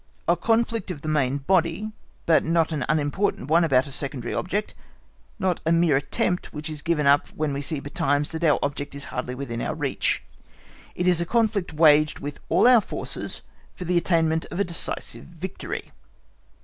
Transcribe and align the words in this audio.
A 0.27 0.35
conflict 0.35 0.89
of 0.89 1.03
the 1.03 1.07
main 1.07 1.37
body, 1.37 1.91
but 2.25 2.43
not 2.43 2.71
an 2.71 2.83
unimportant 2.89 3.49
one 3.49 3.63
about 3.63 3.85
a 3.85 3.91
secondary 3.91 4.33
object, 4.33 4.73
not 5.37 5.59
a 5.63 5.71
mere 5.71 5.95
attempt 5.95 6.51
which 6.51 6.71
is 6.71 6.81
given 6.81 7.05
up 7.05 7.27
when 7.35 7.53
we 7.53 7.61
see 7.61 7.79
betimes 7.79 8.31
that 8.31 8.43
our 8.43 8.57
object 8.63 8.95
is 8.95 9.05
hardly 9.13 9.35
within 9.35 9.61
our 9.61 9.75
reach: 9.75 10.23
it 10.95 11.05
is 11.05 11.21
a 11.21 11.25
conflict 11.27 11.71
waged 11.71 12.17
with 12.17 12.39
all 12.49 12.65
our 12.67 12.81
forces 12.81 13.43
for 13.75 13.85
the 13.85 13.95
attainment 13.99 14.47
of 14.49 14.59
a 14.59 14.63
decisive 14.63 15.25
victory. 15.25 15.91